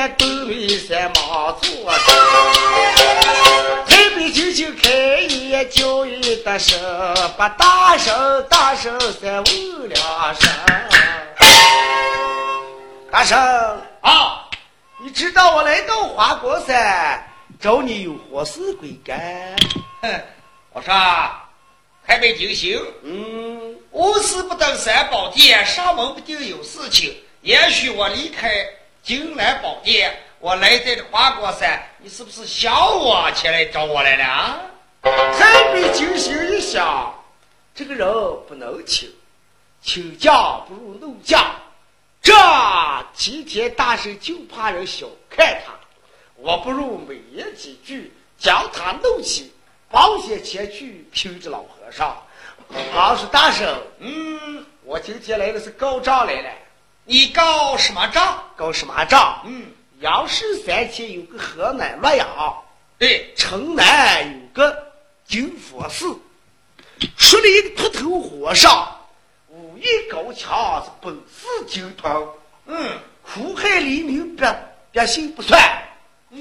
[0.00, 1.92] 也东北山忙做
[3.86, 4.88] 台北九九开
[5.20, 6.80] 业教育的声，
[7.36, 10.48] 把大声大声三问两声。
[13.10, 13.38] 大声
[14.00, 14.48] 啊！
[15.04, 17.22] 你知道我来到花果山
[17.60, 19.54] 找你有何事归干？
[20.00, 20.08] 哼，
[20.72, 20.94] 我说
[22.06, 27.14] 台北九星，嗯，无事不登三宝殿，上门不定有事情。
[27.42, 28.48] 也许我离开
[29.10, 34.60] 金兰宝殿，我来在这花果山，你是不是想我前来找我来了啊？
[35.02, 37.12] 台北九星一想，
[37.74, 38.08] 这个人
[38.46, 39.10] 不能请，
[39.82, 41.56] 请假不如弄假。
[42.22, 42.32] 这
[43.12, 45.72] 齐天大圣就怕人小看他，
[46.36, 49.52] 我不如美言几句，将他弄起，
[49.90, 52.16] 保险前去拼着老和尚。
[52.94, 56.50] 老是大圣，嗯，我今天来的是告状来了。
[57.10, 58.40] 你告什么状？
[58.54, 59.42] 告什么状？
[59.44, 59.66] 嗯，
[59.98, 62.62] 杨氏三天有个河南洛阳，
[62.98, 64.92] 对，城南有个
[65.26, 66.16] 金佛寺，
[67.16, 68.96] 出了一个秃头和尚。
[69.48, 72.28] 武艺高强，是本事精通。
[72.66, 75.60] 嗯，苦海黎民百百姓不算，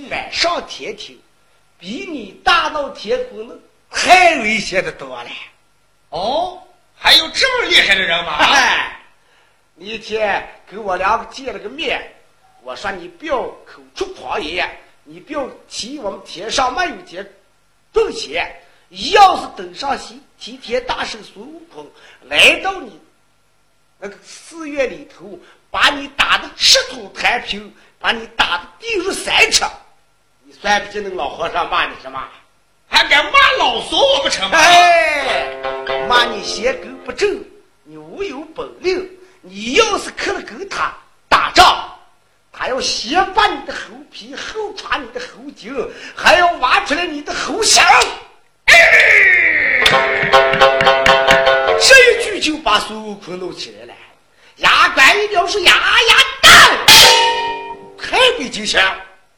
[0.07, 1.19] 反上天庭，
[1.79, 3.55] 比你大闹天宫那
[3.97, 5.29] 太危险的多了。
[6.09, 6.61] 哦，
[6.95, 8.35] 还有这么厉害的人吗？
[8.37, 8.99] 哎，
[9.73, 12.13] 你一天跟我两个见了个面，
[12.61, 14.69] 我说你不要口出狂言，
[15.03, 17.33] 你不要提我们天上没有钱
[17.91, 18.55] 挣钱。
[19.11, 21.87] 要是登上西齐天大圣孙悟空
[22.23, 22.99] 来到你
[23.99, 25.39] 那个寺院里头，
[25.69, 29.63] 把你打的赤土弹平，把你打的地如三尺，
[30.43, 32.27] 你算不清那个老和尚骂你什么？
[32.87, 34.57] 还敢骂老孙我不成吗？
[34.57, 35.47] 哎，
[36.07, 37.43] 骂你鞋跟不正，
[37.83, 39.18] 你无有本领。
[39.41, 40.93] 你要是去了跟他
[41.29, 41.89] 打仗，
[42.51, 43.79] 他要先把你的猴
[44.11, 45.73] 皮，后抓你的猴颈，
[46.13, 47.81] 还要挖出来你的猴心。
[51.79, 53.93] 这一句就把孙悟空弄起来了，
[54.57, 56.49] 牙关一条是牙牙大，
[57.97, 58.83] 太没精神。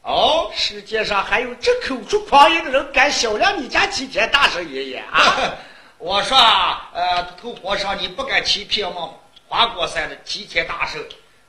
[0.02, 5.54] 哦，世界上还有这口出狂言的人，敢小量你家齐天大圣爷爷啊！
[5.98, 9.10] 我说啊，呃，头和尚，你不敢欺骗吗
[9.52, 10.98] 花果山的齐天大圣。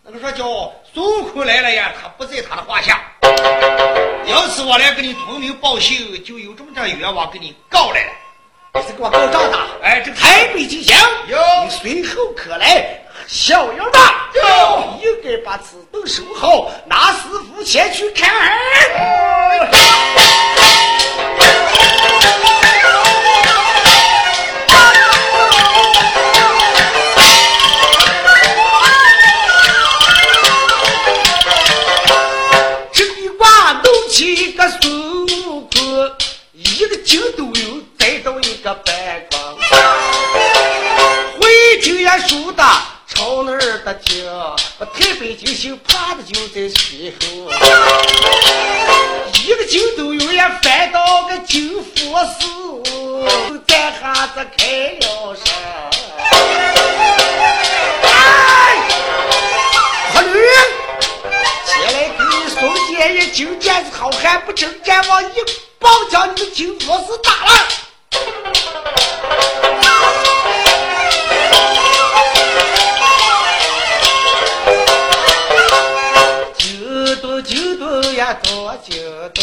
[0.03, 0.44] 那个说叫
[0.94, 3.02] 孙悟空来了呀，他不在他的话下。
[4.25, 8.12] 要是我来给你通名报信，就有这么点冤枉给你告来了。
[8.74, 9.58] 你是给我告状的？
[9.81, 11.00] 哎，这台北吉祥，
[11.30, 14.00] 有你随后可来逍遥的，
[14.34, 18.30] 有应该把此等收好，拿师傅前去看。
[22.42, 22.53] 这
[37.13, 38.96] 一个筋都有，再到一个半
[39.29, 39.56] 光。
[41.40, 42.63] 会听也输的，
[43.07, 44.25] 朝那儿的听，
[44.79, 47.51] 把台北金星怕的就在随后。
[49.46, 52.47] 一个筋都有也翻到个金佛寺，
[53.68, 55.53] 咱哈子开了声。
[58.01, 58.09] 哎，
[60.12, 60.40] 花驴。
[61.68, 65.35] 前来给你送建议，金剑子好汉不争战，往一
[65.83, 67.51] 棒将你的金佛寺打了。
[76.57, 78.95] 九度九度呀，多九
[79.35, 79.41] 度，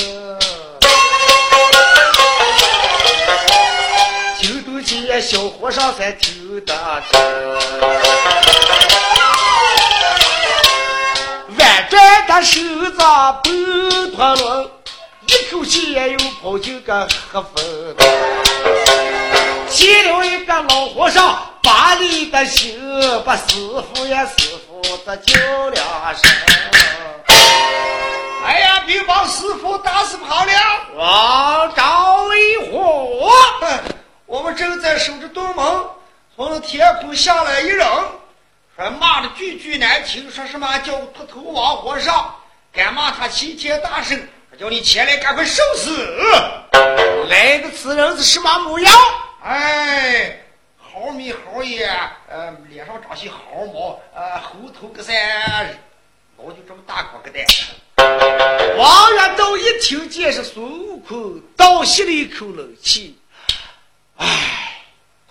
[4.40, 6.74] 九度节小和尚才听得
[7.10, 7.20] 清。
[11.58, 12.98] 弯转的手子
[13.44, 14.70] 奔陀轮，
[15.50, 17.96] 一口气也又跑进个黑风。
[19.68, 22.80] 见了一个老和尚，把你的心，
[23.24, 23.44] 把师
[23.92, 25.34] 傅呀师傅的叫
[25.70, 26.30] 两声。
[28.46, 30.52] 哎呀，别把师傅打死跑了！
[30.94, 33.32] 王昭为火，
[34.26, 35.66] 我们正在守着东门，
[36.36, 37.84] 从那天空下来一人，
[38.76, 42.32] 还骂的句句难听，说什么叫秃头王和尚，
[42.72, 44.16] 敢骂他齐天大圣，
[44.60, 46.06] 叫你前来赶快受死！
[47.30, 48.92] 来的此人是什么模样？
[49.42, 50.38] 哎，
[50.76, 51.90] 好米好眼，
[52.28, 55.14] 呃，脸上长些毫毛，呃，猴头个三，
[56.36, 57.42] 脑就这么大个个的。
[58.76, 63.18] 王元道一听见是孙悟空，倒吸了一口冷气。
[64.18, 64.26] 哎，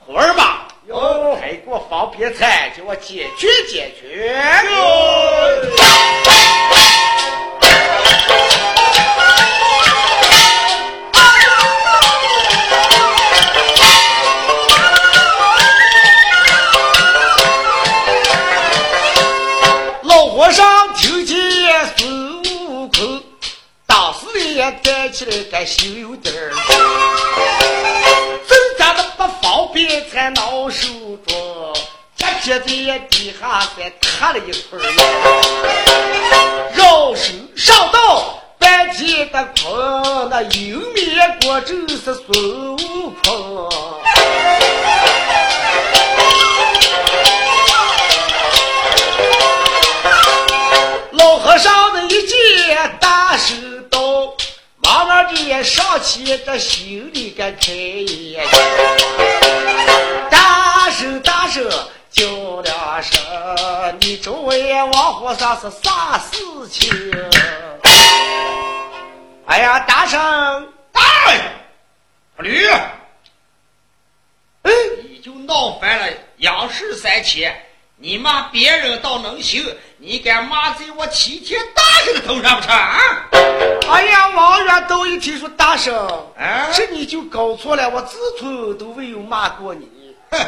[0.03, 4.43] 徒儿吧，哟还给我放别菜，叫我解决解决。
[65.59, 66.38] 是啥事
[66.69, 66.89] 情？
[69.45, 71.01] 哎呀，大圣，大
[72.38, 72.65] 驴，
[74.61, 74.71] 哎，
[75.03, 76.07] 你就闹翻了
[76.38, 77.53] 杨氏三千。
[77.97, 82.73] 你骂别人倒能行，你敢骂在我齐天大圣的头上不成？
[83.91, 86.07] 哎呀，王元都一听说大圣，
[86.38, 90.15] 啊，这你就搞错了，我自从都没有骂过你。
[90.31, 90.39] 哼，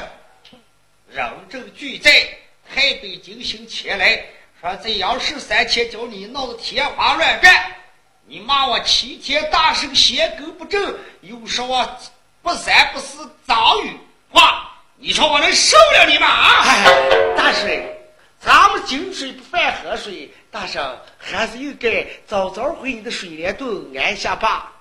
[1.09, 2.25] 人证俱在，
[2.73, 4.23] 太北京行前来，
[4.61, 7.49] 说这杨氏三千叫你闹得天花乱坠，
[8.27, 11.99] 你骂我齐天大圣邪根不正，又说我
[12.43, 13.97] 不三不四脏语
[14.29, 14.71] 话。
[14.97, 16.27] 你说我能受了你吗？
[16.27, 16.63] 啊！
[16.63, 17.67] 哎，大圣，
[18.39, 24.71] 咱们井水不犯河水，大圣还是应该早早回你的水帘洞安下吧。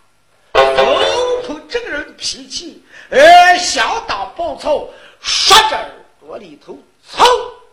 [0.52, 4.86] 悟空这个人的脾气，呃，相当暴躁，
[5.22, 5.90] 说着耳
[6.20, 6.78] 朵里头，
[7.10, 7.24] 噌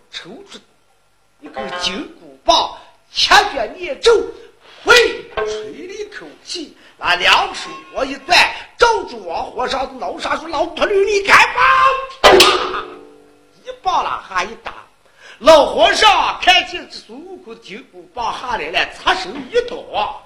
[0.10, 0.58] 抽出
[1.42, 2.76] 一根金箍棒，
[3.14, 4.12] 掐着念咒，
[4.84, 4.94] 嘿
[5.36, 6.76] 吹了一口气。
[7.00, 8.36] 把两手我一攥，
[8.76, 12.34] 照住王和尚的脑上说：“老秃驴，你开棒！”
[13.64, 14.74] 一棒了，哈一打。
[15.38, 20.20] 老和尚看见这孙悟空的金箍棒下来了，擦手一躲。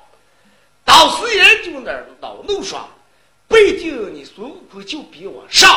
[0.86, 1.92] 当时也就那
[2.22, 2.80] 恼怒说
[3.51, 5.69] ：“不一定你孙悟空就比我上。”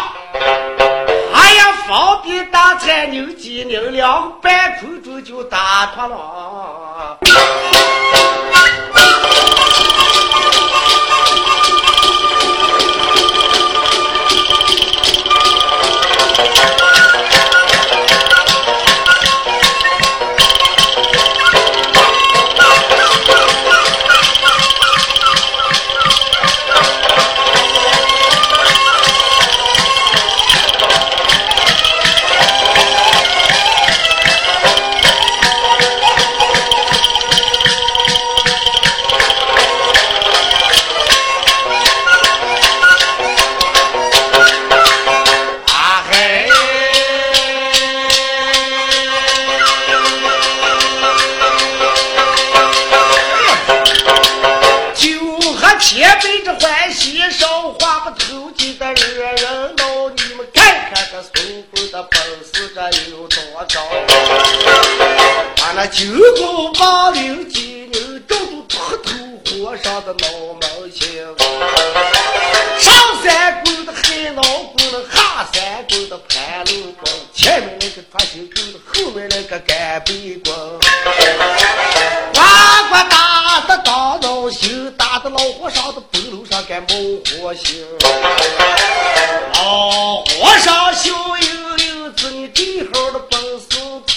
[1.35, 7.19] 哎呀，方便大餐牛鸡牛两半空中就打脱了。
[86.65, 86.97] 背篓上干冒
[87.43, 87.85] 火星，
[89.55, 91.47] 老和尚笑盈
[91.79, 93.67] 盈，子你这号的本事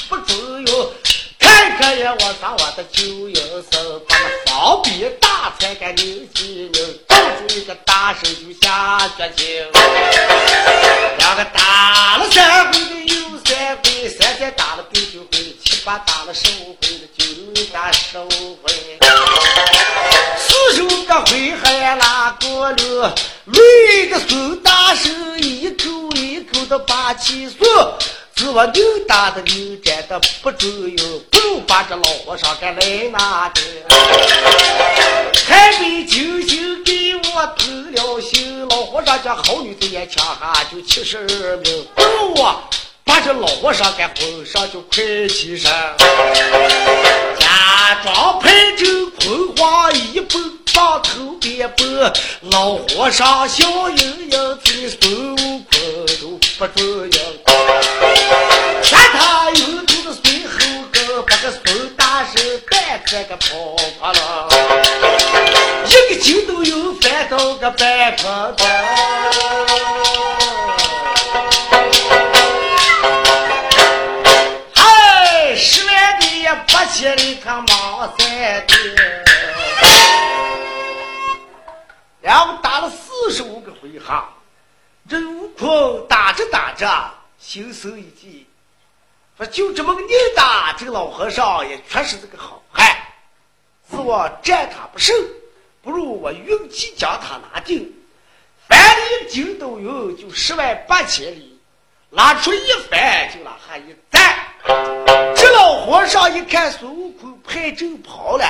[0.09, 0.91] 不中用。
[1.39, 7.15] 看看呀，我上我的九阴身，把那方便大才给牛鸡牛，照
[7.47, 9.65] 住一个大手就下决心。
[11.17, 17.25] 两个打了三回的又三回，三天打了第九回，七八打了十五回的九
[17.73, 19.06] 打十五回。
[21.25, 27.97] 回还拉过了，累的孙大圣一口一口的把气说。
[28.35, 33.61] 自我牛打的牛站的不中用，不如把这老和尚给来拿的。
[35.47, 42.61] 还没九星给我偷了心，老和尚家好女子也枪下就七十二名，不如我
[43.03, 45.71] 把这老和尚给混上就快起身。
[47.39, 48.85] 假装派着
[49.19, 52.13] 坤煌一蹦往头边蹦，
[52.51, 55.71] 老和尚笑盈盈，听孙悟空
[56.21, 57.11] 都不中用。
[58.83, 60.53] 看他有头的随后
[60.91, 63.47] 跟，把个孙大圣带这个跑
[63.99, 64.49] 跑了，
[65.85, 68.63] 一个筋都有翻到个半空的。
[74.73, 78.27] 嗨，十万的也不千里他忙三
[78.67, 78.96] 的。
[82.27, 84.21] 然后打了四十五个回合。
[85.07, 88.45] 这悟空打着打着，心生一计，
[89.37, 92.85] 说就这么个年大，这个老和尚也确实是个好汉，
[93.89, 95.15] 是我战他不胜，
[95.81, 97.89] 不如我运气将他拿定。
[98.67, 101.57] 凡里金都有，就十万八千里，
[102.09, 104.37] 拿出一番就拿下一战。
[105.33, 108.45] 这老和尚一看孙悟空派阵跑了，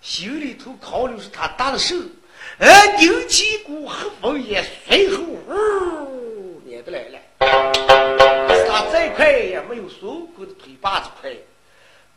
[0.00, 2.08] 心里头考虑是他打了胜。
[2.58, 7.18] 呃，拧起一股黑风也随后呜撵得来了。
[8.66, 11.30] 他再快也没有孙悟空的腿把子快。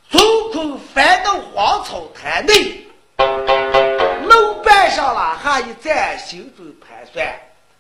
[0.10, 2.86] 孙悟空翻到荒草滩内，
[3.18, 7.38] 路半上了，还一站，心中盘算：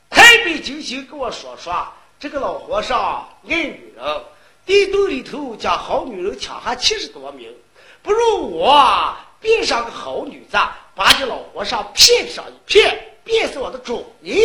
[0.09, 1.87] 太北金星跟我说说，
[2.19, 4.21] 这个老和尚爱女人，
[4.65, 7.55] 地洞里头将好女人抢下七十多名，
[8.03, 10.57] 不如我变上个好女子。
[10.99, 14.37] 把这老和尚骗上一骗，便是我的主意。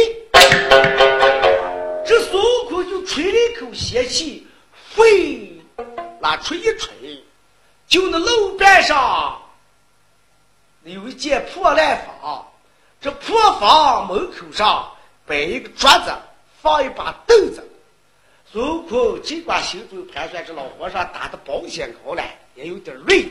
[2.07, 4.47] 这孙悟空就吹了一口仙气，
[4.95, 5.61] 飞
[6.21, 6.95] 拉出一吹，
[7.89, 9.43] 就那楼板上
[10.85, 12.47] 有一间破烂房，
[13.01, 14.89] 这破房门口上
[15.27, 16.13] 摆一个桌子，
[16.63, 17.69] 放一把凳子。
[18.53, 22.23] 孙悟空尽管心中盘算，这老和尚打的保险高了，
[22.55, 23.27] 也有点累。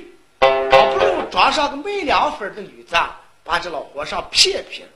[0.70, 2.96] 倒不如装上个卖凉粉的女子，
[3.44, 4.88] 把这老和尚骗骗。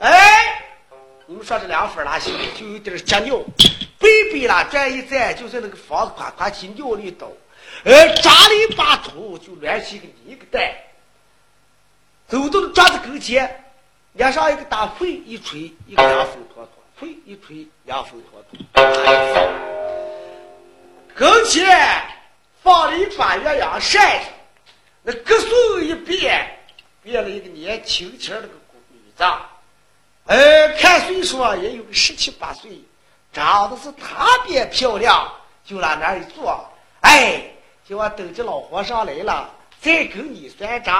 [0.00, 0.62] 哎，
[1.26, 2.32] 你们说这凉粉哪行？
[2.54, 3.38] 就有点结尿，
[3.98, 7.28] 背背了转一转，就在那个房子夸夸起尿里倒。
[7.84, 10.62] 呃，抓了一把土，就乱起一个泥个蛋。
[12.28, 13.64] 走到了桌子跟前，
[14.12, 18.58] 脸上一个大灰一吹，一个凉风坨坨，灰一吹，凉风坨坨。
[21.14, 22.02] 跟前
[22.62, 24.26] 放了一把鸳鸯扇子。
[25.06, 26.58] 那歌颂一变，
[27.02, 28.48] 变了一个年轻轻的个
[28.88, 29.22] 女子，
[30.24, 32.70] 呃，看岁数也有个十七八岁，
[33.30, 35.30] 长得是特别漂亮，
[35.62, 36.66] 就往那儿一坐，
[37.02, 37.42] 哎，
[37.86, 40.94] 就我等着老和尚来了，再跟你算账。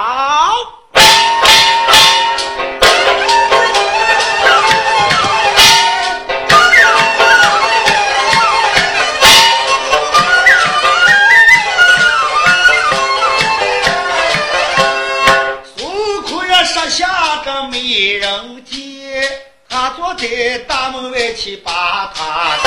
[20.17, 22.57] 在大门外去把他，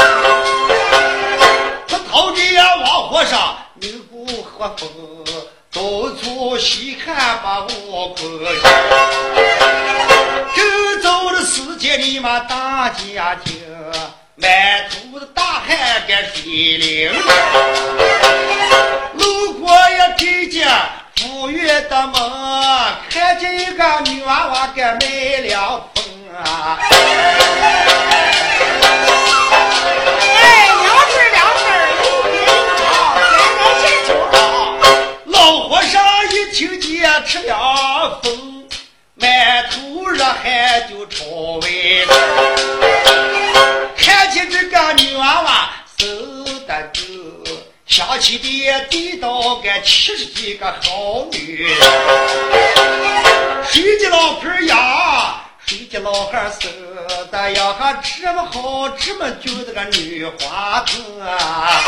[1.89, 4.87] 他头顶呀王和尚，牛骨和风，
[5.73, 5.81] 到
[6.17, 8.17] 处细看把悟空。
[10.55, 10.63] 周
[11.03, 13.57] 遭的时间里嘛大家庭，
[14.37, 14.51] 满
[14.91, 17.11] 头的大汗干水淋。
[19.15, 20.87] 路过呀这家
[21.17, 22.15] 富裕的门，
[23.09, 26.05] 看见一个女娃娃给卖凉风。
[26.39, 26.79] 啊！
[58.97, 61.81] 这么就这个女花子啊！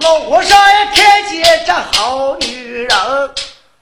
[0.00, 2.90] 老和尚也看见这好女人，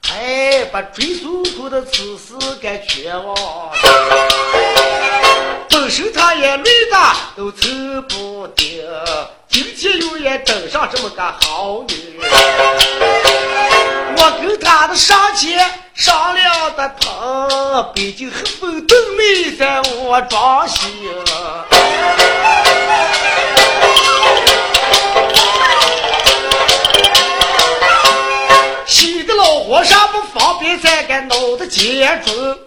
[0.09, 3.35] 哎，把追孙悟空的此事给全忘
[5.69, 6.97] 本身他也累的
[7.35, 7.67] 都走
[8.09, 8.83] 不定，
[9.47, 12.14] 今天又也等上这么个好女人。
[16.99, 20.89] 疼，毕竟黑风都没在我庄心。
[28.85, 32.57] 西的老和尚不方便在个脑袋前中。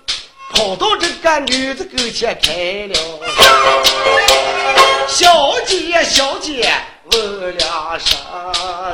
[0.50, 2.98] 跑到这个女子跟前开了，
[5.06, 6.72] 小姐小姐
[7.12, 8.18] 问两声，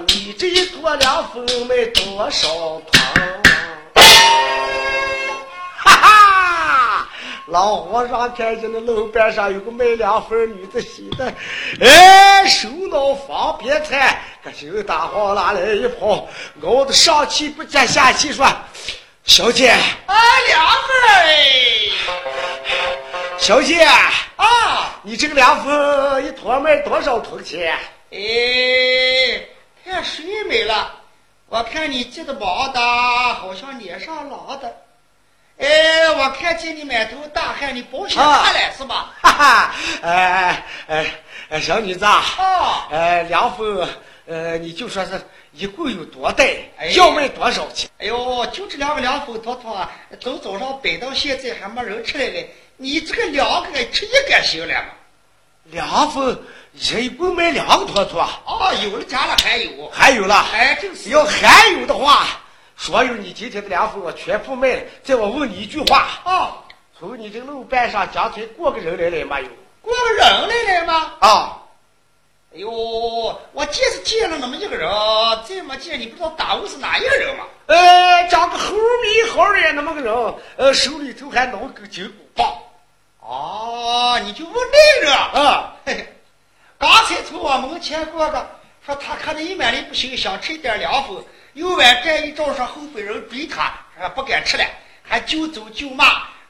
[0.09, 2.49] 你这一坨凉粉卖多少
[2.91, 3.54] 糖？
[7.55, 11.33] 老和尚看见那路边上有个卖凉粉女的洗的，
[11.81, 16.27] 哎，手脑方便菜，可就大慌拿来一泡，
[16.65, 18.45] 熬得上气不接下气，说。
[19.23, 20.15] 小姐，啊，
[20.49, 21.23] 凉粉儿
[23.39, 27.79] 小姐啊，你这个凉粉一坨卖多少铜钱？
[28.11, 28.19] 哎，
[29.85, 30.91] 看谁没了！
[31.49, 34.75] 我看你记得忙的，好像脸上老的。
[35.59, 39.15] 哎，我看见你满头大汗，你保险看来是吧？
[39.23, 41.07] 哈哈，哎哎
[41.51, 43.89] 哎，小女子啊，哦，呃，凉粉，
[44.27, 45.13] 呃，你就说是
[45.53, 47.89] 一共有多袋哎，要卖多少钱？
[47.99, 49.89] 哎呦，就这两个凉粉坨坨，
[50.21, 52.53] 从早上摆到现在还没人吃来嘞。
[52.77, 54.89] 你这个两个吃一个行了吗？
[55.71, 56.37] 凉粉
[56.73, 62.27] 一共卖两个坨坨，哦，有了加了还有，还有了，哎，就是要还有的话，
[62.77, 64.83] 所有你今天的凉粉我全部卖了。
[65.03, 66.57] 再我问你一句话，啊，
[66.99, 69.49] 从你这个路半上将才过个人来了没有？
[69.81, 71.13] 过个人来了吗？
[71.21, 71.63] 啊，
[72.55, 72.71] 哎呦，
[73.53, 74.89] 我见是见了那么一个人，
[75.47, 77.45] 再没见你不知道打我是哪一个人吗？
[77.67, 82.47] 呃，长个猴眉猴脸那么个人，呃，手里头还拿个金箍棒，
[83.21, 85.15] 哦，你就问那个人。
[85.15, 86.17] 啊，嘿嘿，
[86.79, 88.51] 刚才从我门前过的，
[88.85, 94.65] 说他看你一满脸不行，想吃一点凉风，又往这一照说后辈人追他，说不敢吃了，
[95.03, 96.05] 还就走就骂，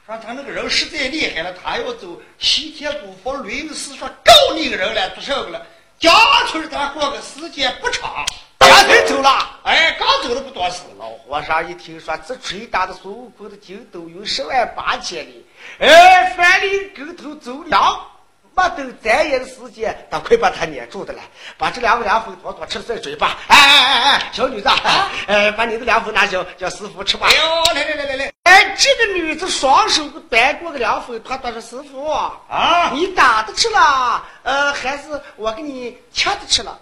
[0.05, 5.65] 说他那个人实在厉害了，他要走西天古佛律师说告那个人了做什么了？
[5.97, 6.13] 讲
[6.47, 8.25] 村他过个时间不长，
[8.59, 9.61] 家才走了。
[9.63, 10.81] 哎，刚走了不多时。
[10.97, 15.45] 老和尚一听说这锤打的孙悟空的筋斗有十万八千里，
[15.79, 17.81] 哎，翻林跟头走两
[18.55, 21.21] 没等眨眼的时间，他快把他撵住的了，
[21.57, 23.37] 把这两个凉粉坨坨吃了再嘴巴。
[23.47, 24.69] 哎哎哎哎，小女子，
[25.27, 27.35] 哎，把你的凉粉拿叫叫师傅吃吧哎。
[27.35, 36.79] 呦，来来来来来，哎，这个女子双手端过个凉粉，她她说师傅啊你打的吃了，呃，还是我给你切的吃了？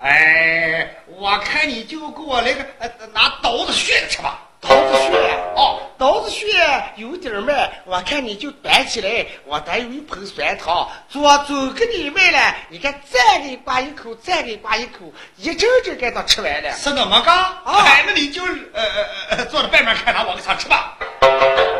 [0.00, 4.40] 哎，我看你就给我来个呃拿刀子削着吃吧。
[4.62, 6.46] 刀子血哦，刀子血
[6.94, 16.70] 有点慢，我看你就端起来，我得有一盆酸汤，左走给你卖了，你看再给刮一口，再给刮一口，一阵阵给他吃完了。
[16.74, 17.32] 是那么个？
[17.32, 20.96] 哎，那你就呃呃呃坐在外面看他，我给他吃吧。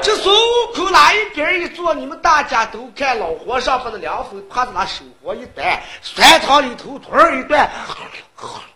[0.03, 7.71] 这孙悟空哪一边一坐，你们大家都看老和尚把那凉粉趴在那手活一端，酸汤里头突儿一端，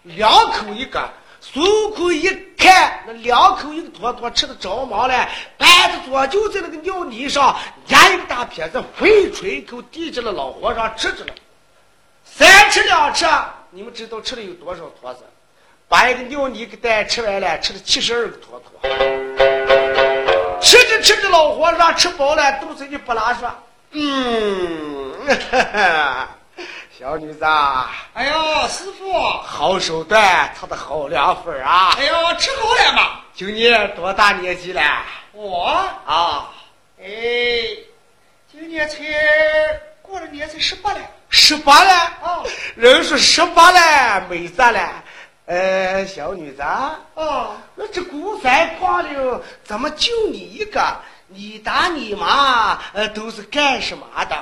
[0.04, 1.10] 两口一个。
[1.56, 7.56] 孙悟空一看，那两口一个坨坨吃的着忙了，盘子左就在那个尿泥上
[7.88, 11.32] 压一个大撇子，回吹一口递着了老和尚吃着了。
[12.26, 13.24] 三吃两吃，
[13.70, 15.20] 你们知道吃了有多少坨子？
[15.88, 18.78] 把一个尿泥给蛋吃完了，吃了七十二个坨坨。
[20.60, 23.50] 吃着吃着，老和尚吃饱了，肚子里不拉说
[23.92, 25.10] ：“嗯，
[25.50, 26.35] 哈 哈
[26.98, 31.92] 小女子啊，哎呦，师傅，好手段，他的好凉粉啊！
[31.98, 33.20] 哎呦，吃好了嘛？
[33.34, 34.80] 今年多大年纪了？
[35.32, 35.66] 我，
[36.06, 36.48] 啊，
[36.98, 37.06] 哎，
[38.50, 38.96] 今年才
[40.00, 41.00] 过了年才十八了。
[41.28, 41.92] 十八了。
[42.22, 45.04] 哦人说十八了，没咋了。
[45.44, 50.82] 呃，小女子啊，哦，那这孤山矿里怎么就你一个？
[51.26, 54.34] 你打你妈，呃，都是干什么的？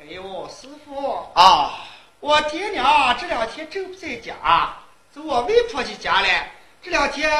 [0.00, 1.72] 哎呦，师傅，啊，
[2.20, 4.34] 我爹娘这两天正不在家，
[5.14, 6.28] 走我外婆家家了。
[6.82, 7.30] 这两天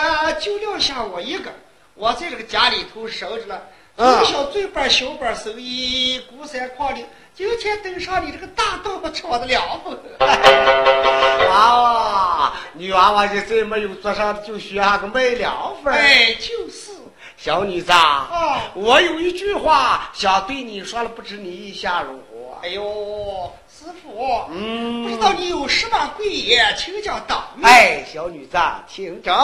[0.40, 1.50] 就撂下我一个，
[1.94, 3.62] 我在这个家里头守着了。
[3.96, 9.98] 嗯从小做本小板生意，孤山矿里，今天登上你这个大道不吃我的凉风。
[10.20, 15.92] 娃 娃，女娃娃就再没有做上，就学下个卖凉粉。
[15.92, 16.92] 哎，就是。
[17.36, 22.58] 小女子啊，啊我有一句话想对你说了，不知你意下如何？
[22.62, 23.67] 哎呦，师
[24.02, 27.70] 傅，嗯不知道你有什么贵言，请讲当面。
[27.70, 28.58] 哎，小女子，
[28.92, 29.34] 请讲。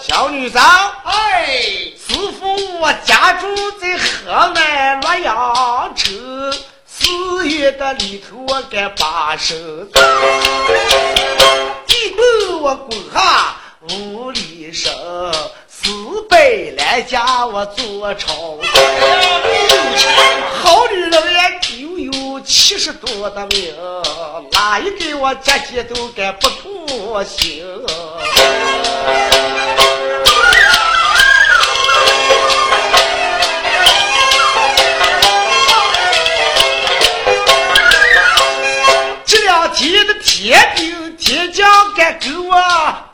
[0.00, 0.58] 小女子，
[1.04, 1.46] 哎，
[1.96, 3.46] 师傅，我家住
[3.80, 6.14] 在河南洛阳城，
[6.86, 9.54] 四月的里头我该把手
[9.92, 10.45] 走，地沟
[12.66, 13.54] 我滚下
[13.90, 14.92] 五里深，
[15.68, 15.88] 四
[16.28, 16.36] 百
[16.76, 18.68] 来家我做朝廷。
[20.64, 23.72] 好女人也就有七十多的命，
[24.50, 27.64] 哪一个我姐姐都该不妥行。
[39.24, 42.54] 这两天的天兵天的天兵天将该给我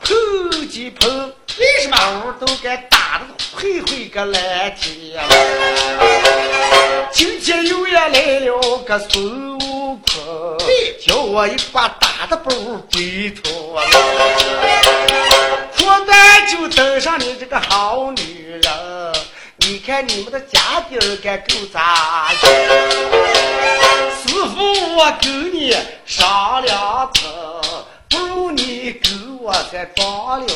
[0.01, 2.35] 碰几碰，为什么？
[2.39, 5.19] 都该打的会会个蓝天。
[7.11, 10.57] 今天又也来了个孙悟空，
[11.01, 12.51] 叫我一把大的不
[12.91, 13.81] 回头了。
[15.75, 18.61] 说咱就登上你这个好女人，
[19.57, 22.41] 你看你们的家底儿该够咋样？
[24.21, 27.61] 师傅，我跟你商量着，
[29.53, 30.47] 我才装了。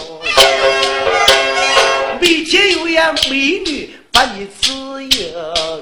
[2.19, 4.71] 每天有眼美女把你指
[5.03, 5.31] 引，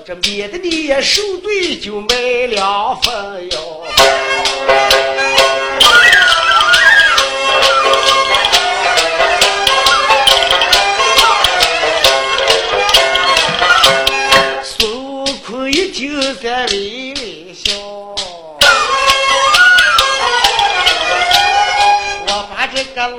[0.06, 3.88] 这免得你也受罪就没两分哟。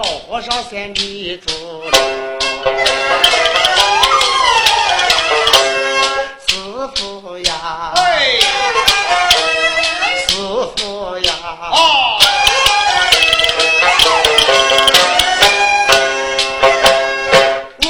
[0.07, 1.91] 这个老和尚先迷住了。
[6.47, 6.55] 师
[6.95, 8.39] 傅呀，哎，
[10.29, 10.37] 师
[10.77, 11.33] 傅呀，
[11.73, 12.19] 哦，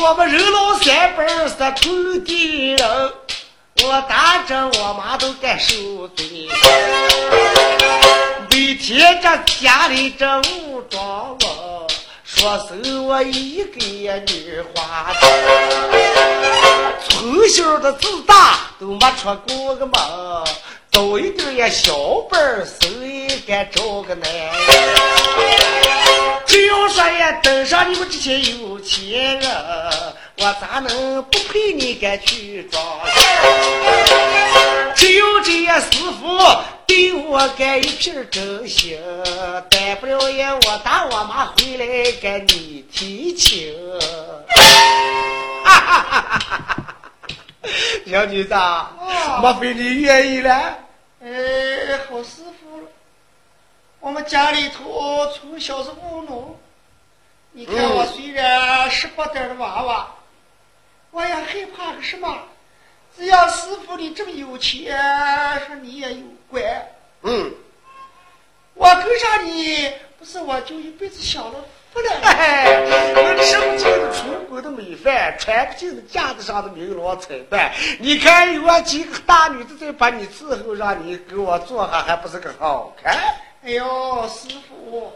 [0.01, 3.13] 我们人老三辈是土地人，
[3.85, 6.49] 我打着我妈都该受罪。
[8.51, 11.56] 每天这家里这武装我，
[12.37, 15.27] 说是我一个女花子，
[17.09, 19.99] 从小的自大都没出过个门，
[20.93, 21.97] 早一点也小
[22.29, 24.53] 本儿谁敢找个男人？
[26.47, 29.51] 只要说呀，登上你们这些有钱人，
[30.37, 32.83] 我咋能不陪你敢去装？
[34.97, 36.39] 只有这些师傅
[36.87, 38.99] 对我干一片真心，
[39.71, 43.75] 大不了也，我打我妈回来给你提亲。
[44.49, 46.39] 哈哈哈哈哈
[46.79, 46.95] 哈！
[48.07, 48.55] 小女子，
[49.43, 50.79] 莫非你愿意了？
[51.23, 51.29] 哎，
[52.09, 52.89] 好师傅。
[54.01, 56.59] 我们家里头从小是务农，
[57.53, 60.15] 你看我虽然十八点的娃娃，
[61.11, 62.39] 我也害怕个什么？
[63.17, 64.97] 只要师傅你这么有钱，
[65.67, 66.63] 说你也有官，
[67.23, 67.53] 嗯。
[68.75, 71.55] 我跟上你，不是我就一辈子享了
[71.95, 72.11] 福了。
[72.23, 72.67] 哎，
[73.15, 77.71] 我吃不尽的出国的美饭，穿不尽的架子上的名罗彩缎。
[77.99, 83.17] 你看有啊几个大女子在把你伺候，让你给我做下，还不是个好看？
[83.63, 85.11] 哎呦，师傅，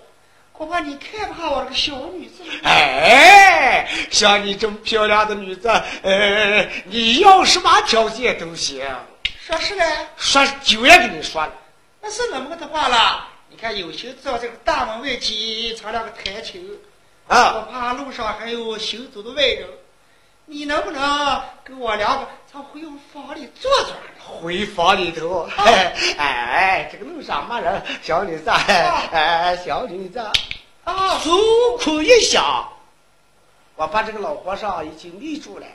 [0.61, 2.43] 恐怕你看不上我这个小女子。
[2.63, 5.67] 哎，像你这么漂亮的女子，
[6.03, 8.87] 呃，你要什么条件都行。
[9.47, 9.83] 说是嘞，
[10.19, 11.53] 说九爷跟你说了，
[12.03, 13.27] 那是那么个的话了。
[13.49, 16.59] 你看有心到这个大门外去唱两个台球，
[17.27, 19.67] 啊，我怕路上还有行走的外人，
[20.47, 23.95] 你能不能跟我两个上回房里坐坐？
[24.27, 30.19] 回房里头，哎 哎，这个路上没人，小女子，哎，小女子。
[30.85, 32.69] 啊，孙悟空一想，
[33.77, 35.67] 我把这个老和尚已经迷住了，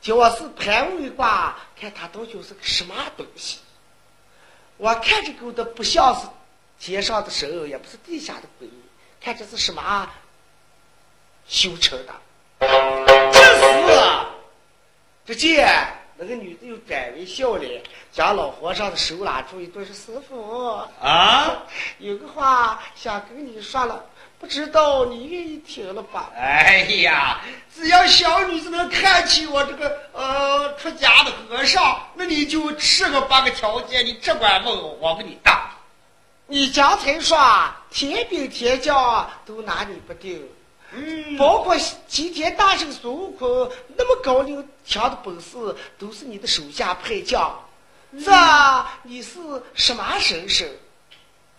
[0.00, 3.58] 叫我是盘问一卦，看他到底是个什么东西。
[4.78, 6.26] 我看这狗的不像是
[6.80, 8.68] 天上的神，也不是地下的鬼，
[9.20, 10.10] 看这是什么
[11.46, 13.11] 修成的。
[15.24, 17.82] 只见那个女的又改为笑脸，
[18.12, 20.68] 将老和尚的手拉住一顿说：“师傅，
[21.00, 21.62] 啊，
[21.98, 24.04] 有个话想跟你说了，
[24.38, 26.30] 不知道你愿意听了吧？
[26.36, 27.40] 哎呀，
[27.74, 35.70] 只要小女子能看起我这个呃出家的和尚，那你就吃个八个条件，你只管问我，我给你答。
[36.46, 37.38] 你刚才说
[37.90, 40.46] 天兵天将都拿你不定，
[40.94, 41.76] 嗯，包括
[42.06, 45.56] 齐天大圣孙悟空那么高明强的本事，
[45.98, 47.58] 都是你的手下派将。
[48.24, 48.30] 这
[49.04, 49.38] 你是
[49.74, 50.70] 什么神神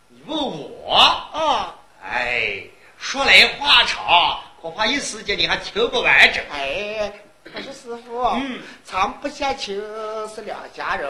[0.10, 1.74] 你问我，啊？
[2.04, 2.64] 哎，
[3.00, 6.44] 说来话长，恐怕一时间你还听不完整。
[6.52, 7.12] 哎，
[7.44, 9.76] 可是师傅，嗯，咱们不相亲
[10.36, 11.10] 是两家人，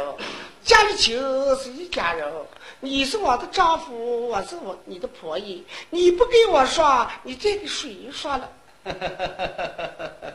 [0.64, 1.18] 家里亲
[1.62, 2.32] 是一家人。
[2.80, 5.64] 你是我的丈夫，我是我你的婆姨。
[5.90, 8.50] 你不跟我说，你再给谁说了？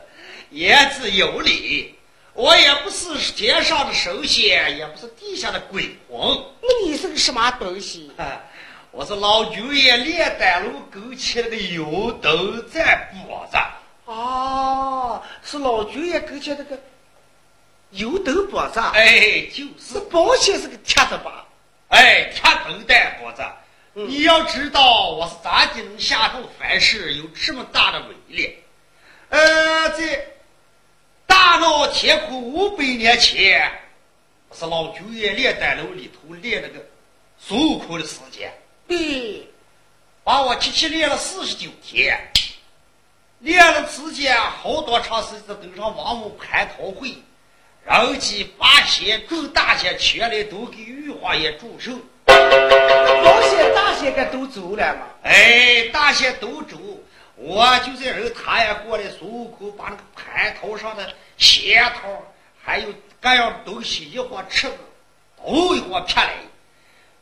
[0.49, 1.95] 言之有理，
[2.33, 6.19] 我也不是天上的神仙，也不是地下的鬼魂，
[6.61, 8.11] 那你是个什么东西？
[8.91, 13.57] 我是老九爷炼丹炉勾起那个油灯在脖子。
[14.05, 16.75] 哦，是老九爷勾起那个
[17.91, 21.45] 油灯脖子，哎，就是是，保险是个铁的吧？
[21.89, 23.41] 哎，铁灯带脖子。
[23.95, 28.55] 嗯你要知道我是咋的能下这么凡事，有这么大的威力？
[29.29, 30.25] 呃，在
[31.25, 33.69] 大闹天宫五百年前，
[34.47, 36.85] 我是老九爷炼丹炉里头炼那个
[37.39, 38.53] 孙悟空的时间。
[38.87, 39.47] 对，
[40.23, 42.17] 把我七七练了四十九天，
[43.39, 47.17] 练了之间好多长时间登上王母蟠桃会，
[47.85, 51.91] 人机八仙众大仙全来都给玉皇爷祝寿。
[52.27, 55.07] 老仙大仙个都走了嘛？
[55.23, 56.77] 哎，大仙都走，
[57.35, 62.23] 我就在人他也过来，孙悟空把那个蟠桃上的仙桃
[62.61, 64.75] 还有各样东西一伙吃了，
[65.37, 66.33] 都一伙撇来，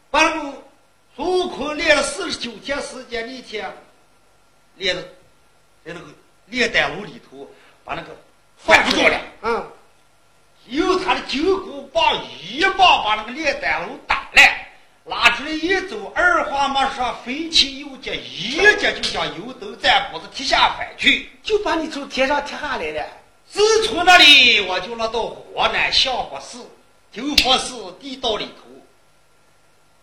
[0.10, 0.54] 把那个。
[1.16, 3.74] 孙悟空练了四十九天时间，那天
[4.76, 5.02] 练的
[5.84, 6.06] 在那个
[6.46, 7.50] 炼丹炉里头，
[7.84, 8.16] 把那个
[8.56, 9.20] 放不住了。
[9.42, 9.68] 嗯，
[10.70, 14.54] 用他的金箍棒一棒把那个炼丹炉打烂，
[15.06, 23.06] 拉出来一走，二话没说，飞起右脚，一脚就将油灯在脖子踢下翻去，就把你从天上踢下来了。
[23.50, 26.60] 自从那里，我就落到河南相国寺、
[27.14, 28.64] 九佛寺地道里头。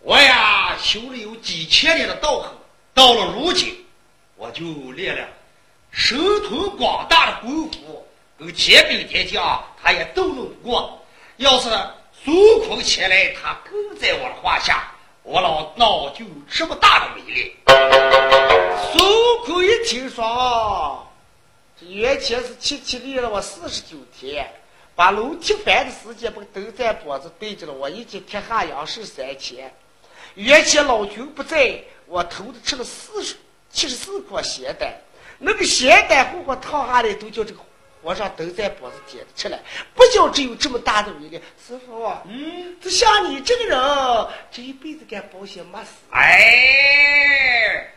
[0.01, 2.51] 我呀，修了有几千年的道行，
[2.95, 3.85] 到了如今，
[4.37, 5.27] 我就练了
[5.91, 8.04] 神通广大的功夫，
[8.39, 11.01] 跟天兵天将他也斗论不过。
[11.37, 11.69] 要是
[12.25, 14.93] 孙悟空前来，他更在我的话下，
[15.23, 17.57] 我老闹就有这么大的威力。
[17.67, 21.07] 孙悟空一听说，
[21.79, 24.49] 这原先是七七立了我四十九天，
[24.95, 29.73] 把楼踢翻的时间把灯在脖子对着了，我一起踢下阳是三千。
[30.35, 33.37] 原先老君不在，我偷的吃了四十
[33.71, 34.93] 七十四颗仙丹，
[35.39, 37.61] 那个仙丹糊糊烫下来，都叫这个
[38.05, 39.59] 和尚都在脖子点吃了，
[39.95, 41.41] 不叫只有这么大的威力。
[41.67, 43.79] 师傅，嗯，就像你这个人，
[44.53, 45.91] 这一辈子干保险没死。
[46.11, 47.89] 哎，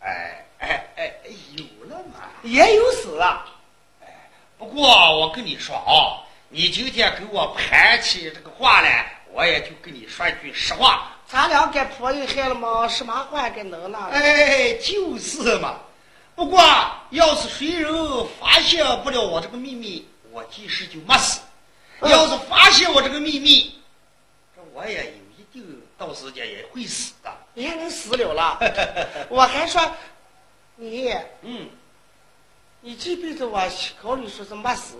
[0.00, 1.12] 哎哎哎，
[1.56, 2.28] 有了嘛？
[2.42, 3.46] 也有死啊。
[4.02, 4.06] 哎，
[4.58, 4.86] 不过
[5.18, 11.10] 我跟你说啊，你今天给我盘起这个话来，我也就跟你说一句实话。
[11.26, 12.86] 咱俩该破一害了吗？
[12.86, 14.10] 什么话该能了？
[14.12, 15.78] 哎，就是嘛。
[16.34, 16.60] 不过
[17.10, 17.92] 要是谁人
[18.40, 21.40] 发现不了我这个秘密，我即使就没死；
[22.02, 23.78] 要是发现我这个秘密，
[24.56, 27.32] 这我也有一定到时间也会死的。
[27.54, 28.58] 你还能死了了？
[29.30, 29.80] 我还说
[30.76, 31.08] 你，
[31.42, 31.68] 嗯，
[32.80, 33.60] 你这辈子我
[34.02, 34.96] 考虑说是没死。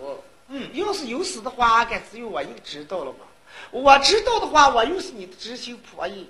[0.47, 3.25] 嗯，要是有死的话，该只有我一个知道了吧。
[3.70, 6.29] 我知道的话，我又是你的知心婆姨，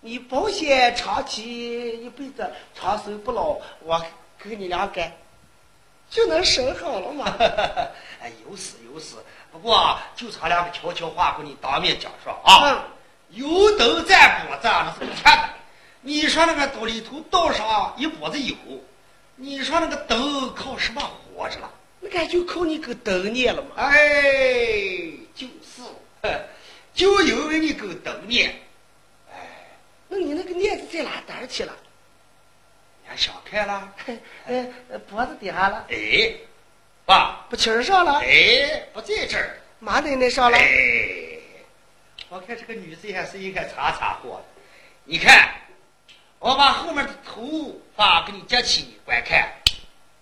[0.00, 4.04] 你保险长期一辈子长生不老，我
[4.46, 5.16] 跟你俩改
[6.08, 7.36] 就能生好了嘛。
[8.22, 9.16] 哎，有死有死，
[9.52, 12.84] 不过就差两个悄悄话跟你当面讲说啊。
[13.30, 15.48] 油灯在脖子那是天的，
[16.00, 18.54] 你说那个兜里头倒上一脖子油，
[19.34, 21.70] 你说那个灯靠什么活着了？
[22.00, 23.70] 那该就靠你个灯念了嘛。
[23.76, 23.98] 哎，
[25.34, 25.82] 就是。
[26.94, 28.54] 就因为你个灯念，
[29.30, 29.36] 哎，
[30.08, 31.72] 那你那个念子在哪儿去了？
[33.16, 33.90] 俺想开了，
[34.46, 34.66] 哎，
[35.08, 35.86] 脖子底下了。
[35.88, 36.34] 哎，
[37.06, 38.20] 爸，不气儿上了。
[38.20, 40.58] 哎，不在这儿，马奶奶上了。
[40.58, 40.66] 哎，
[42.28, 44.42] 我看这个女子还是应该擦擦火。
[45.04, 45.48] 你看，
[46.38, 49.50] 我把后面的头发给你夹起，观看。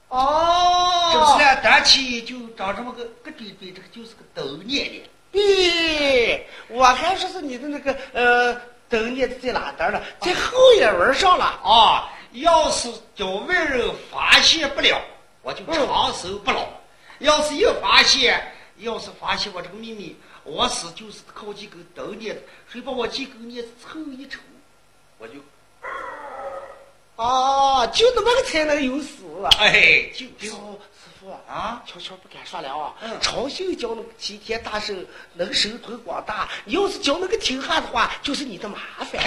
[0.09, 5.03] 哦，这不是端起就长这么个个堆堆，这个就是个灯念念。
[5.33, 8.55] 对，我还说是你的那个呃
[8.89, 12.13] 灯念在哪儿了，在后眼纹上了啊！
[12.35, 15.01] 要是叫外人发现不了，
[15.43, 16.67] 我就长寿不老；
[17.21, 22.37] 要是一发现，要是发现我这个秘密，我死就是靠几根灯念，
[22.69, 24.41] 谁把我几根镊子凑一抽，
[25.19, 25.35] 我就
[27.17, 29.51] 啊，就那么个才能有死啊！
[29.61, 30.53] 哎，就就。
[31.33, 32.95] 啊，悄悄不敢说了啊！
[33.01, 39.23] 嗯，长信教那个齐天大圣能神通广大，你要是教那个秦汉的话，就是你的麻烦。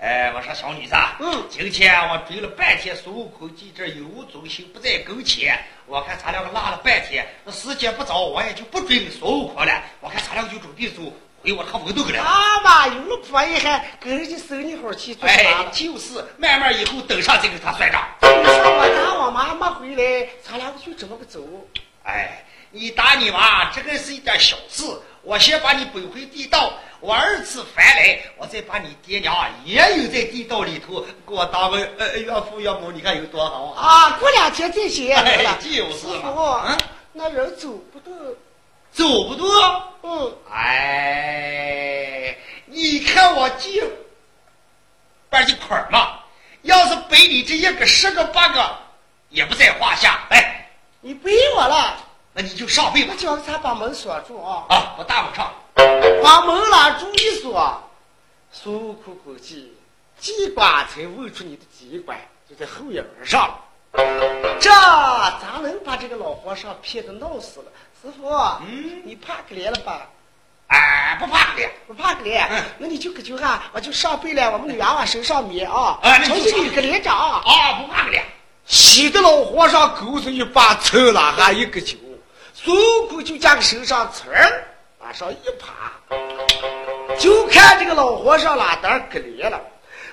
[0.00, 9.82] 哎，我说小女子，嗯，今天我追了半天孙悟空，记这有无踪形不在跟前，我看咱两个拉了半天，那时间不早，我也就不追孙悟空了。
[10.00, 11.02] 我看咱两个就准备走
[11.46, 12.22] 回我他文洞去了。
[12.22, 18.02] 啊嘛，有了婆姨还跟人家生你好气，做啥就是，慢慢以后等上再跟他算账。
[18.20, 21.40] 你说我打我妈没回来，咱俩就这么个走。
[22.02, 24.84] 哎，你打你妈，这个是一点小事。
[25.22, 34.10] 我先把你背回地道，我儿子返来，我再把你爹娘也有在地道里头，给我当个呃岳父岳母，你看有多好啊！
[34.18, 35.56] 过两天再写哎。
[35.60, 36.78] 就是师傅，嗯，
[37.12, 38.12] 那人走不动，
[38.96, 39.46] 走不动。
[40.02, 43.86] 嗯，哎，你看我这
[45.28, 46.20] 半斤块嘛，
[46.62, 48.78] 要是背你这一个十个八个，
[49.28, 50.26] 也不在话下。
[50.30, 50.54] 哎。
[51.02, 51.94] 你背我了，
[52.32, 53.12] 那你就上背吧。
[53.14, 54.64] 我叫他把门锁住啊！
[54.68, 55.54] 啊，我大门上，
[56.20, 57.80] 把门拉住一锁，
[58.50, 59.72] 孙悟空估计
[60.18, 62.18] 机关才问出你的机关
[62.50, 63.60] 就在后眼上了。
[64.58, 67.66] 这咋能把这个老和尚骗得闹死了？
[68.06, 68.28] 师傅，
[68.60, 70.06] 嗯，你怕可怜了吧？
[70.68, 72.46] 哎，不怕脸，不怕可怜。
[72.78, 77.42] 那你就可就哈，我就上背了我们女娃娃身上面啊，重新一个连长啊，
[77.80, 78.24] 不怕脸。
[78.64, 81.96] 喜得老和尚狗子一把抽了还一个酒，
[82.54, 84.64] 孙悟空就将身上刺儿
[85.00, 86.16] 往上一爬，
[87.18, 89.60] 就看这个老和尚拉单可怜了。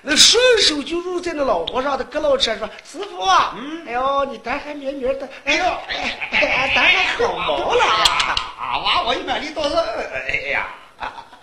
[0.05, 3.55] 那顺手就入在那老和尚的胳膊上，说：“师傅啊，
[3.87, 8.35] 哎呦，你胆还绵绵的，哎呦，哎，胆还好毛了呀！
[8.83, 10.67] 娃我一买你倒是，哎呀，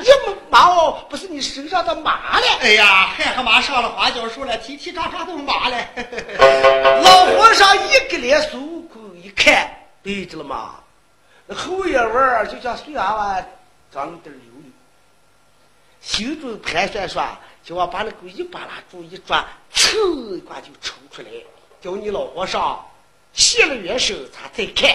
[0.00, 2.46] 这么毛，不是你身上的麻了？
[2.60, 5.78] 哎呀，害和马上了花椒树了，提提叉叉都麻了。
[7.02, 10.74] 老和尚一个脸，孙悟空一看，对着了嘛，
[11.46, 13.42] 那后眼弯儿就像碎娃娃
[13.90, 14.70] 长点油油，
[16.02, 17.24] 心中盘算说。
[17.62, 21.28] 叫我把那个一把拉住一抓，噌一刮就抽出来。
[21.80, 22.84] 叫你老和尚
[23.32, 24.90] 谢了元首，咱再看。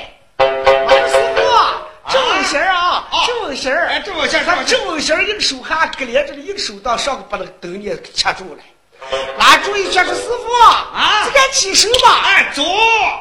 [1.09, 8.61] 师傅，正文仙啊，正文仙儿，正文仙他正文仙一个手还搁连着一个手当上把那个灯也掐住了。
[9.37, 10.53] 拉住一圈说：“师傅
[10.93, 12.63] 啊，这该起手吧？”哎，走。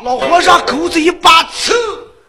[0.03, 1.73] 老和尚钩子一把刺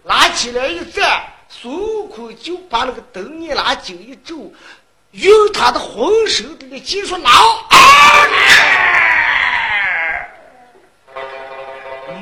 [0.03, 4.51] 拉起来一站，孙悟空就把那个灯一拉紧一皱。
[5.15, 7.29] 用他的浑身的技术挠，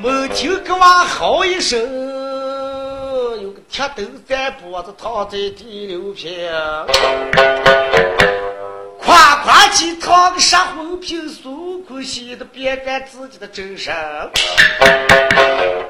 [0.00, 1.80] 猛听个娃嚎一声，
[3.42, 6.30] 有个铁头在脖子躺在第六平，
[9.00, 13.92] 夸夸起躺个杀魂瓶，孙悟空喜得别干自己的真身，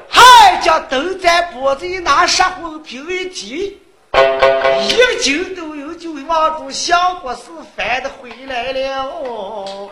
[0.09, 3.79] 还将头在脖子一拿杀魂瓶一提。
[4.87, 5.64] 一斤都有就
[6.27, 7.41] 望住相国是
[7.75, 9.89] 翻的回来了。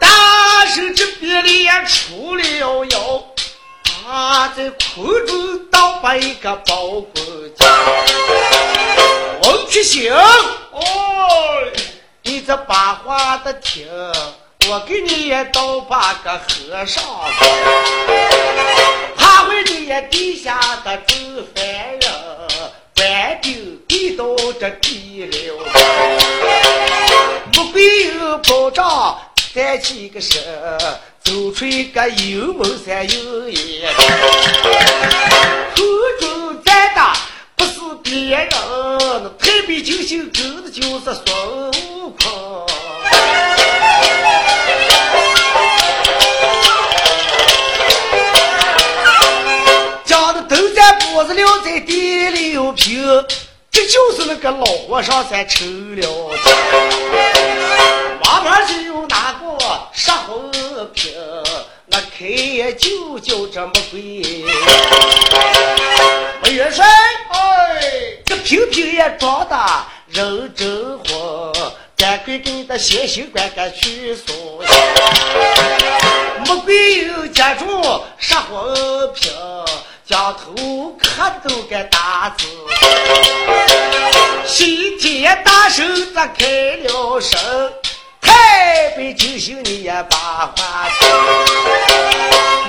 [0.00, 2.42] 大圣这边里也出了
[2.86, 3.24] 妖，
[3.84, 7.12] 他在空中倒把一个包裹
[7.56, 7.64] 巾。
[9.42, 10.63] 王七星，哦，你
[12.46, 13.88] 这把话的听，
[14.68, 17.02] 我给你也倒把个和尚，
[19.16, 22.02] 他会你也地下的真凡人，
[22.94, 24.26] 官兵地到
[24.60, 25.58] 这地了，
[27.50, 29.18] 不必有保障，
[29.54, 30.42] 三七个身，
[31.22, 33.90] 走出一个油门山有眼，
[35.74, 35.82] 口
[36.20, 37.00] 中站的。
[38.14, 38.48] 别人，
[39.24, 41.26] 那太白金星跟的就是孙
[41.98, 42.66] 悟空。
[50.04, 53.04] 讲的都在脖子了，在地里有平，
[53.72, 56.08] 这就是那个老和尚才成了。
[58.22, 59.58] 往边就又拿过
[59.92, 60.52] 杀魂
[60.92, 61.12] 瓶，
[61.86, 64.44] 那开就就这么贵。
[69.10, 69.56] 装的
[70.08, 71.52] 人真活，
[71.96, 74.34] 赶快给你的先行官赶去送。
[76.46, 77.64] 穆桂英家住
[78.18, 79.32] 杀魂瓶，
[80.06, 82.46] 江头可都该打字。
[84.46, 86.44] 西天大圣咋开
[86.82, 87.40] 了声？
[88.20, 91.08] 太北九星你也把话听，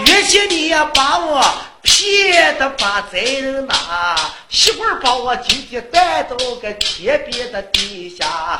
[0.05, 1.41] 原先你也把我。
[1.85, 4.19] 骗得把贼人拿，
[4.49, 8.59] 媳妇儿把我今天带到个天边的地下。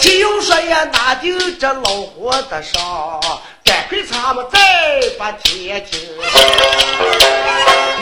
[0.00, 3.20] 听说呀拿定这老货的伤，
[3.62, 4.58] 赶快咱们再
[5.18, 6.00] 把天听。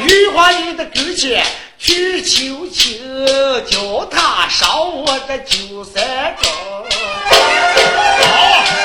[0.06, 1.44] 玉皇爷的跟前
[1.76, 3.26] 去求情，
[3.66, 6.50] 叫他上我的九三庄。
[8.10, 8.79] 小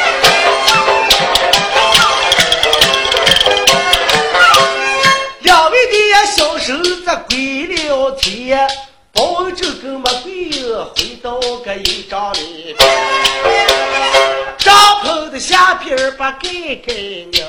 [8.55, 8.67] 了天，
[9.11, 10.49] 保这个么鬼
[10.95, 12.73] 回到个营帐里，
[14.57, 17.45] 帐篷的下边把盖盖拧，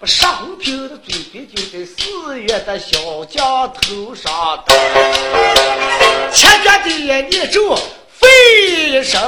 [0.00, 4.74] 把杀红瓶的嘴边就在四月的小江头上戴，
[6.32, 7.76] 前脚的也念咒，
[8.08, 8.26] 飞
[8.88, 9.20] 一声，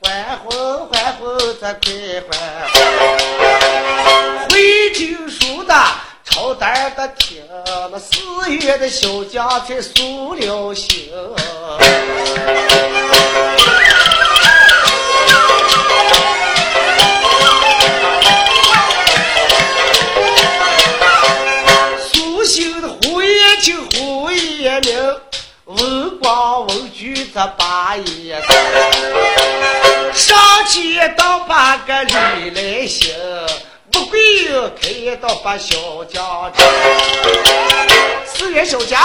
[0.00, 1.92] 欢呼欢呼咱快
[2.30, 2.38] 欢，
[4.48, 5.74] 会经书的。
[6.38, 7.42] 好歹的听
[7.90, 11.10] 那四月的小家，才素了心。
[22.08, 25.16] 素心的胡爷就胡爷命，
[25.64, 28.40] 问官问句这八爷，
[30.14, 33.12] 上街倒八个里来行。
[34.10, 34.18] 贵
[34.80, 36.66] 开到把小将城。
[38.26, 39.00] 四月小将，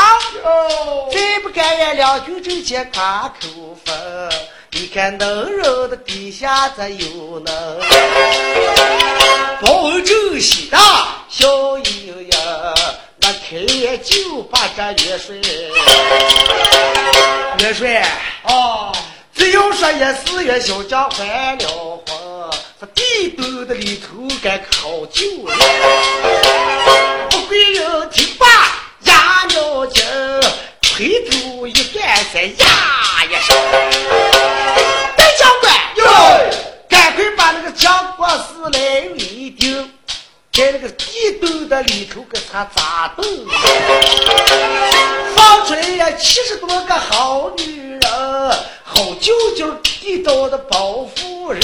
[1.11, 4.29] 再不敢言两军阵前开口分。
[4.71, 7.79] 你看能人的底下这有能，
[9.61, 10.79] 保州西大
[11.29, 11.47] 小
[11.77, 11.83] 营
[12.25, 12.31] 营，
[13.17, 15.35] 那开眼就把这元帅，
[17.59, 18.01] 元帅
[18.43, 18.91] 啊，
[19.35, 21.92] 只要说一四月小将还了
[22.87, 25.55] 地洞的里头该考究了。
[27.29, 28.45] 不贵人听罢
[29.05, 30.03] 压尿精，
[30.95, 32.65] 回头一转身呀
[33.29, 33.55] 一声。
[36.89, 38.79] 赶快把那个蒋国师来
[39.17, 39.91] 一定，
[40.51, 43.25] 在那个地洞的里头给他扎洞，
[45.35, 48.01] 放出来呀七十多个好女人，
[48.83, 51.61] 好舅舅地道的包夫人。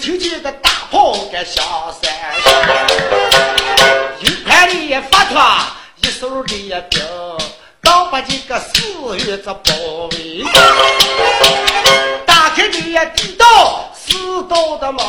[0.00, 0.52] 听见大
[0.90, 1.62] 炮该响
[2.00, 2.10] 三
[2.40, 2.50] 声，
[4.20, 5.42] 一盘里发脱，
[6.02, 7.02] 一手的兵，
[8.10, 10.44] 把这个四月子包围。
[12.26, 12.80] 打开这
[13.14, 15.02] 地道四道的门，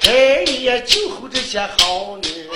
[0.00, 2.48] 开眼就候这些好女。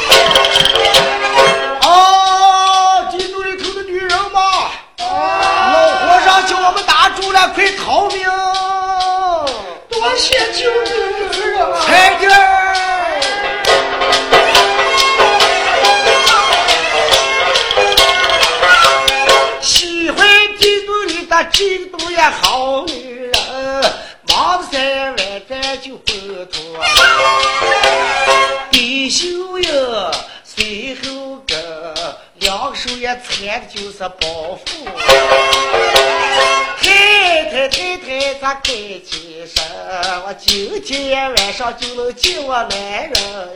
[40.80, 43.12] 今天晚上就能见我男人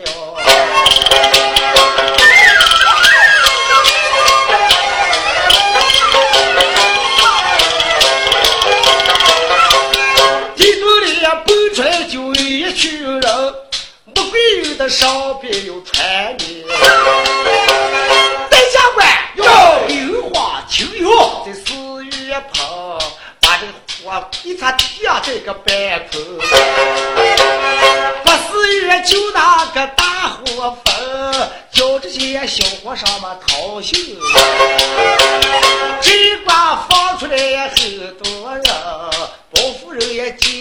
[0.07, 1.98] 哟。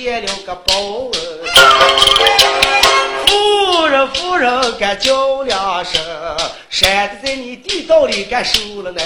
[0.07, 0.73] 也见了个报
[1.11, 1.19] 恩。
[3.25, 6.01] 夫人夫人敢叫两声，
[6.69, 9.05] 山子在你地道里敢收了难。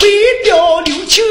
[0.00, 1.22] 为表留情，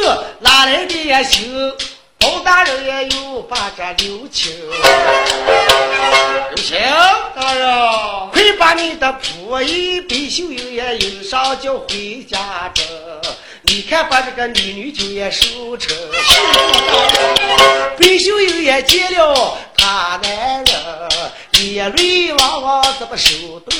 [0.42, 1.74] 哪来的也行？
[2.20, 4.54] 包大人也有把这留情。
[6.56, 6.78] 留情，
[7.36, 12.86] 大人，快把你的仆役备秀英也迎上叫回家中。
[13.68, 15.96] 你看把这个女女就也收成。
[17.98, 20.76] 备秀英也见了他男人，
[21.74, 23.76] 眼泪汪汪怎么手动？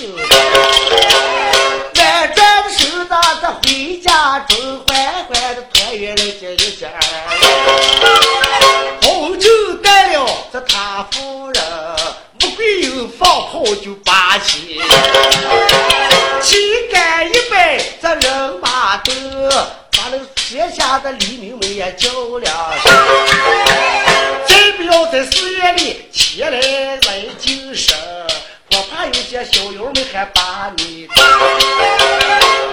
[1.94, 3.10] 转转的手子
[3.42, 6.90] 这回家中，缓缓的团圆了这一家。
[9.04, 9.50] 红酒
[9.84, 11.64] 带了这他夫人，
[12.66, 14.82] 没有放炮就拔起，
[16.42, 16.58] 旗
[16.92, 19.12] 杆一摆这人马都
[19.92, 22.10] 把那天下的黎民们也叫
[22.40, 22.52] 两
[22.82, 22.92] 声。
[24.48, 26.60] 再不要在寺院里前来
[26.96, 27.96] 来精神。
[28.72, 31.08] 我怕有些小妖们还把你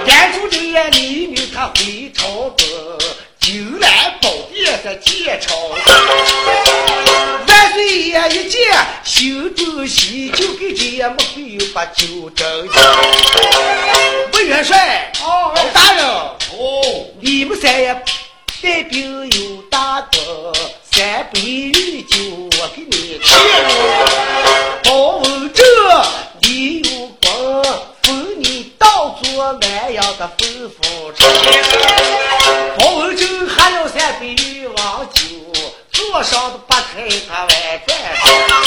[0.07, 2.99] 眼住这些美女，她回朝歌，
[3.39, 5.55] 金兰宝殿在见朝。
[7.47, 8.61] 万岁爷一见，
[9.05, 9.65] 心中，
[11.83, 12.07] 把酒
[12.37, 12.45] 斟。
[14.33, 16.37] 文元帅，哦，大人，哦，
[17.21, 17.93] 你们三爷
[18.63, 20.55] 带兵有大功，
[20.93, 22.17] 三杯御酒
[22.61, 23.37] 我给你敬。
[24.85, 25.67] 包文正，
[26.43, 27.65] 你有功，
[28.03, 28.89] 封你当
[29.21, 31.29] 做南阳的吩咐城。
[32.79, 35.25] 包文正喝了三杯玉王酒，
[35.91, 38.62] 坐上的八抬他外转。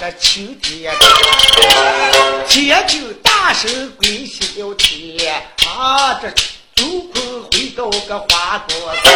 [0.00, 0.90] 个秋天，
[2.48, 6.18] 天就大声归西了天啊！
[6.22, 6.30] 这
[6.74, 9.12] 周坤回到个花果山，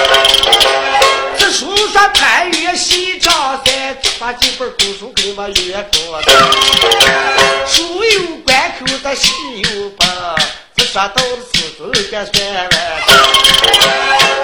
[1.38, 3.32] 这书上攀越西张
[3.64, 5.98] 山，把几本古书给我阅读。
[7.66, 9.32] 书有关口，这戏
[9.62, 10.06] 有本，
[10.76, 12.70] 这说到了四尊个算完。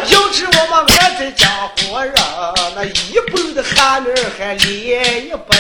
[0.09, 2.15] 要知我们俺在江湖人，
[2.75, 5.60] 那一本的汉人还连一本。